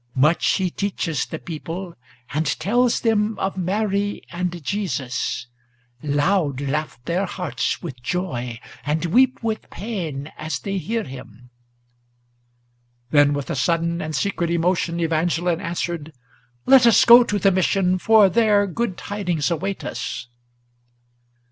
[0.15, 1.93] Much he teaches the people,
[2.33, 5.45] and tells them of Mary and Jesus;
[6.01, 11.51] Loud laugh their hearts with joy, and weep with pain, as they hear him."
[13.11, 16.13] Then, with a sudden and secret emotion, Evangeline answered,
[16.65, 20.25] "Let us go to the Mission, for there good tidings await us!"